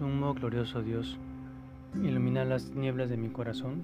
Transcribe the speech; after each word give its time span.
Sumo 0.00 0.32
glorioso 0.32 0.80
Dios, 0.80 1.18
ilumina 2.02 2.42
las 2.46 2.74
nieblas 2.74 3.10
de 3.10 3.18
mi 3.18 3.28
corazón 3.28 3.82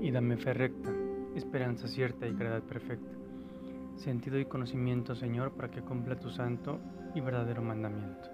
y 0.00 0.10
dame 0.10 0.36
fe 0.36 0.52
recta, 0.52 0.90
esperanza 1.36 1.86
cierta 1.86 2.26
y 2.26 2.34
caridad 2.34 2.64
perfecta, 2.64 3.12
sentido 3.94 4.40
y 4.40 4.46
conocimiento, 4.46 5.14
Señor, 5.14 5.52
para 5.52 5.70
que 5.70 5.82
cumpla 5.82 6.16
tu 6.16 6.30
santo 6.30 6.80
y 7.14 7.20
verdadero 7.20 7.62
mandamiento. 7.62 8.28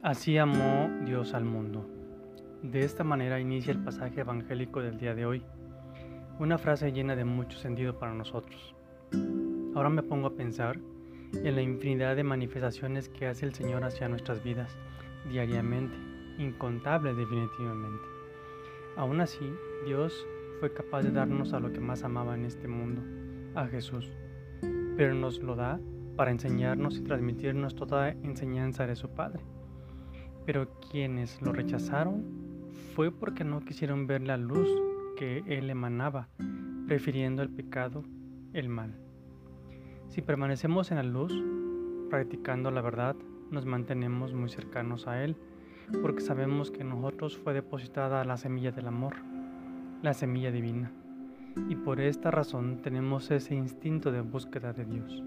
Así 0.00 0.38
amó 0.38 0.88
Dios 1.04 1.34
al 1.34 1.44
mundo. 1.44 1.84
De 2.62 2.84
esta 2.84 3.02
manera 3.02 3.40
inicia 3.40 3.72
el 3.72 3.82
pasaje 3.82 4.20
evangélico 4.20 4.80
del 4.80 4.96
día 4.96 5.16
de 5.16 5.26
hoy, 5.26 5.42
una 6.38 6.56
frase 6.56 6.92
llena 6.92 7.16
de 7.16 7.24
mucho 7.24 7.58
sentido 7.58 7.98
para 7.98 8.14
nosotros. 8.14 8.76
Ahora 9.74 9.88
me 9.88 10.04
pongo 10.04 10.28
a 10.28 10.36
pensar 10.36 10.78
en 11.32 11.54
la 11.54 11.62
infinidad 11.62 12.16
de 12.16 12.24
manifestaciones 12.24 13.08
que 13.08 13.26
hace 13.26 13.46
el 13.46 13.54
Señor 13.54 13.84
hacia 13.84 14.08
nuestras 14.08 14.42
vidas 14.42 14.76
diariamente, 15.28 15.96
incontables 16.38 17.16
definitivamente. 17.16 18.04
Aún 18.96 19.20
así, 19.20 19.52
Dios 19.86 20.26
fue 20.60 20.72
capaz 20.72 21.02
de 21.02 21.10
darnos 21.10 21.52
a 21.52 21.60
lo 21.60 21.72
que 21.72 21.80
más 21.80 22.02
amaba 22.02 22.34
en 22.34 22.44
este 22.44 22.66
mundo, 22.66 23.02
a 23.54 23.66
Jesús, 23.66 24.10
pero 24.96 25.14
nos 25.14 25.40
lo 25.40 25.54
da 25.54 25.80
para 26.16 26.30
enseñarnos 26.32 26.98
y 26.98 27.02
transmitirnos 27.02 27.76
toda 27.76 28.10
enseñanza 28.10 28.86
de 28.86 28.96
su 28.96 29.10
Padre. 29.10 29.44
Pero 30.46 30.68
quienes 30.90 31.40
lo 31.42 31.52
rechazaron 31.52 32.24
fue 32.94 33.12
porque 33.12 33.44
no 33.44 33.60
quisieron 33.60 34.06
ver 34.06 34.22
la 34.22 34.36
luz 34.36 34.68
que 35.16 35.44
Él 35.46 35.70
emanaba, 35.70 36.28
prefiriendo 36.88 37.42
el 37.42 37.50
pecado, 37.50 38.02
el 38.52 38.68
mal. 38.68 39.07
Si 40.18 40.22
permanecemos 40.22 40.90
en 40.90 40.96
la 40.96 41.04
luz, 41.04 41.32
practicando 42.10 42.72
la 42.72 42.80
verdad, 42.80 43.14
nos 43.52 43.66
mantenemos 43.66 44.34
muy 44.34 44.48
cercanos 44.48 45.06
a 45.06 45.22
Él, 45.22 45.36
porque 46.02 46.22
sabemos 46.22 46.72
que 46.72 46.80
en 46.80 46.88
nosotros 46.88 47.38
fue 47.38 47.54
depositada 47.54 48.24
la 48.24 48.36
semilla 48.36 48.72
del 48.72 48.88
amor, 48.88 49.14
la 50.02 50.14
semilla 50.14 50.50
divina, 50.50 50.90
y 51.68 51.76
por 51.76 52.00
esta 52.00 52.32
razón 52.32 52.82
tenemos 52.82 53.30
ese 53.30 53.54
instinto 53.54 54.10
de 54.10 54.22
búsqueda 54.22 54.72
de 54.72 54.86
Dios. 54.86 55.22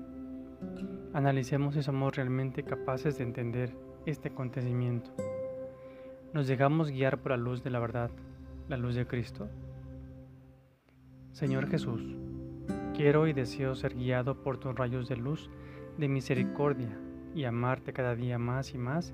Analicemos 1.14 1.76
si 1.76 1.84
somos 1.84 2.14
realmente 2.14 2.64
capaces 2.64 3.18
de 3.18 3.24
entender 3.24 3.74
este 4.06 4.28
acontecimiento. 4.28 5.10
¿Nos 6.34 6.50
dejamos 6.50 6.92
guiar 6.92 7.18
por 7.20 7.32
la 7.32 7.38
luz 7.38 7.64
de 7.64 7.70
la 7.70 7.80
verdad, 7.80 8.12
la 8.68 8.76
luz 8.76 8.96
de 8.96 9.08
Cristo? 9.08 9.48
Señor 11.32 11.70
Jesús, 11.70 12.04
Quiero 12.96 13.28
y 13.28 13.34
deseo 13.34 13.76
ser 13.76 13.96
guiado 13.96 14.36
por 14.44 14.58
tus 14.58 14.76
rayos 14.76 15.08
de 15.08 15.16
luz, 15.16 15.50
de 15.98 16.08
misericordia, 16.08 16.98
y 17.34 17.46
amarte 17.46 17.94
cada 17.94 18.16
día 18.16 18.38
más 18.38 18.74
y 18.74 18.78
más, 18.78 19.14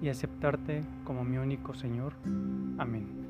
y 0.00 0.08
aceptarte 0.08 0.82
como 1.04 1.24
mi 1.24 1.36
único 1.38 1.74
Señor. 1.74 2.14
Amén. 2.78 3.28